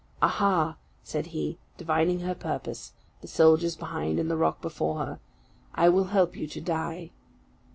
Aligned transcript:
"Aha!" 0.19 0.77
said 1.03 1.27
he, 1.27 1.59
divining 1.77 2.21
her 2.21 2.33
purpose 2.33 2.93
the 3.21 3.27
soldiers 3.27 3.75
behind 3.75 4.17
and 4.19 4.31
the 4.31 4.35
rock 4.35 4.59
before 4.59 4.95
her 4.97 5.19
"I 5.75 5.89
will 5.89 6.05
help 6.05 6.35
you 6.35 6.47
to 6.47 6.59
die!" 6.59 7.11